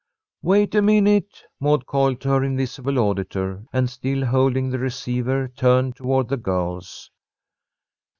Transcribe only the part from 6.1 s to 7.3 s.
the girls.